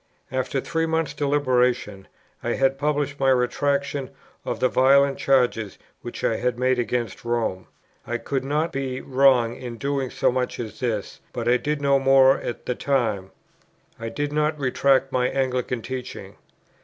[0.31, 2.07] After three months' deliberation
[2.43, 4.09] I had published my retractation
[4.43, 7.67] of the violent charges which I had made against Rome:
[8.07, 11.99] I could not be wrong in doing so much as this; but I did no
[11.99, 13.29] more at the time:
[13.99, 16.33] I did not retract my Anglican teaching.